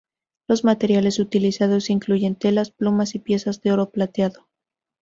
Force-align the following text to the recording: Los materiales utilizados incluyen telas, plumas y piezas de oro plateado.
Los 0.47 0.63
materiales 0.63 1.19
utilizados 1.19 1.91
incluyen 1.91 2.33
telas, 2.35 2.71
plumas 2.71 3.13
y 3.13 3.19
piezas 3.19 3.61
de 3.61 3.71
oro 3.71 3.91
plateado. 3.91 4.47